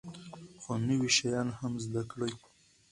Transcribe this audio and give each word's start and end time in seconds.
خو 0.61 0.71
نوي 0.87 1.09
شیان 1.17 1.47
هم 1.59 1.73
زده 1.85 2.01
کړئ. 2.11 2.31